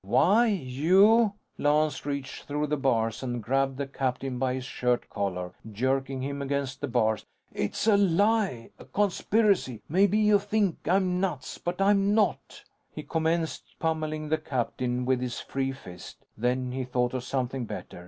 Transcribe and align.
"Why, 0.03 0.47
you" 0.47 1.33
Lance 1.59 2.07
reached 2.07 2.45
through 2.47 2.65
the 2.65 2.75
bars 2.75 3.21
and 3.21 3.39
grabbed 3.43 3.77
the 3.77 3.85
captain 3.85 4.39
by 4.39 4.55
his 4.55 4.65
shirt 4.65 5.07
collar, 5.11 5.53
jerking 5.71 6.23
him 6.23 6.41
against 6.41 6.81
the 6.81 6.87
bars. 6.87 7.27
"It's 7.53 7.85
a 7.85 7.97
lie! 7.97 8.71
A 8.79 8.85
conspiracy! 8.85 9.83
Maybe 9.87 10.17
you 10.17 10.39
think 10.39 10.87
I'm 10.87 11.19
nuts. 11.19 11.59
But 11.59 11.79
I'm 11.79 12.15
not!" 12.15 12.63
He 12.91 13.03
commenced 13.03 13.75
pummeling 13.77 14.29
the 14.29 14.39
captain 14.39 15.05
with 15.05 15.21
his 15.21 15.39
free 15.39 15.71
fist. 15.71 16.25
Then 16.35 16.71
he 16.71 16.83
thought 16.83 17.13
of 17.13 17.23
something 17.23 17.65
better. 17.65 17.99